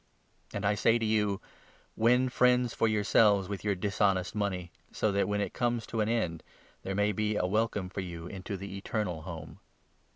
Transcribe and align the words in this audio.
And 0.51 0.65
I 0.65 0.73
say 0.73 0.97
to 0.97 1.05
you' 1.05 1.39
Win 1.95 2.29
friends 2.29 2.73
for 2.73 2.87
yourselves 2.87 3.45
9 3.45 3.49
with 3.51 3.63
your 3.63 3.75
dishonest 3.75 4.33
money,' 4.33 4.71
so 4.91 5.11
that, 5.11 5.27
when 5.27 5.41
it 5.41 5.53
comes 5.53 5.85
to 5.85 6.01
an 6.01 6.09
end, 6.09 6.41
there 6.81 6.95
may 6.95 7.11
be 7.11 7.35
a 7.35 7.45
welcome 7.45 7.87
for 7.87 8.01
you 8.01 8.25
into 8.25 8.57
the 8.57 8.75
Eternal 8.75 9.21
Home. 9.21 9.59